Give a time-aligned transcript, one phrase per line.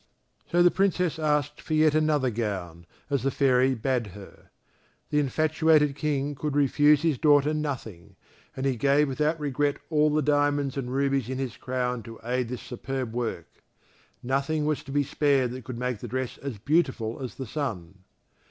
[0.51, 4.49] So the Princess asked for yet another gown as the Fairy bade her.
[5.11, 8.15] The infatuated King could refuse his daughter nothing,
[8.57, 12.47] and he gave without regret all the diamonds and rubies in his crown to aid
[12.49, 13.61] this superb work;
[14.23, 17.99] nothing was to be spared that could make the dress as beautiful as the sun.